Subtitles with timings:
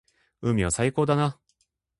[0.41, 1.39] 海は最高だな。